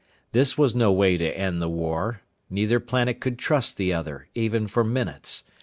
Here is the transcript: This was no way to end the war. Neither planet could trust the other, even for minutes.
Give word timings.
This 0.31 0.57
was 0.57 0.73
no 0.73 0.91
way 0.91 1.15
to 1.15 1.37
end 1.37 1.61
the 1.61 1.69
war. 1.69 2.21
Neither 2.49 2.79
planet 2.79 3.19
could 3.21 3.37
trust 3.37 3.77
the 3.77 3.93
other, 3.93 4.29
even 4.33 4.65
for 4.65 4.83
minutes. 4.83 5.43